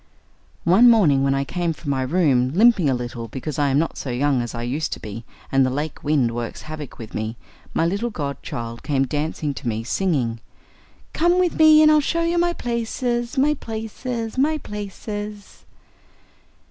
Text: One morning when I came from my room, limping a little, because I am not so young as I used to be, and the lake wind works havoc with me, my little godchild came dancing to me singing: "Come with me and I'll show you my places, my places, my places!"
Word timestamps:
One 0.63 0.89
morning 0.89 1.21
when 1.21 1.35
I 1.35 1.43
came 1.43 1.73
from 1.73 1.91
my 1.91 2.01
room, 2.01 2.53
limping 2.55 2.89
a 2.89 2.95
little, 2.95 3.27
because 3.27 3.59
I 3.59 3.67
am 3.69 3.77
not 3.77 3.99
so 3.99 4.09
young 4.09 4.41
as 4.41 4.55
I 4.55 4.63
used 4.63 4.91
to 4.93 4.99
be, 4.99 5.25
and 5.51 5.63
the 5.63 5.69
lake 5.69 6.03
wind 6.03 6.31
works 6.33 6.63
havoc 6.63 6.97
with 6.97 7.13
me, 7.13 7.37
my 7.75 7.85
little 7.85 8.09
godchild 8.09 8.81
came 8.81 9.05
dancing 9.05 9.53
to 9.53 9.67
me 9.67 9.83
singing: 9.83 10.39
"Come 11.13 11.37
with 11.37 11.59
me 11.59 11.83
and 11.83 11.91
I'll 11.91 11.99
show 12.01 12.23
you 12.23 12.39
my 12.39 12.53
places, 12.53 13.37
my 13.37 13.53
places, 13.53 14.39
my 14.39 14.57
places!" 14.57 15.65